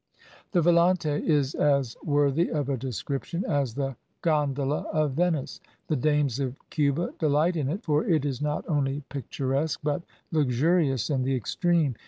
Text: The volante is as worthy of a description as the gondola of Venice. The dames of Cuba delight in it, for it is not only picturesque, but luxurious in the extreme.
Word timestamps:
The 0.53 0.63
volante 0.63 1.11
is 1.23 1.53
as 1.53 1.95
worthy 2.03 2.49
of 2.49 2.69
a 2.69 2.75
description 2.75 3.45
as 3.45 3.75
the 3.75 3.97
gondola 4.23 4.87
of 4.91 5.11
Venice. 5.11 5.61
The 5.89 5.95
dames 5.95 6.39
of 6.39 6.55
Cuba 6.71 7.13
delight 7.19 7.55
in 7.55 7.69
it, 7.69 7.83
for 7.83 8.03
it 8.03 8.25
is 8.25 8.41
not 8.41 8.67
only 8.67 9.03
picturesque, 9.09 9.81
but 9.83 10.01
luxurious 10.31 11.11
in 11.11 11.21
the 11.21 11.35
extreme. 11.35 11.93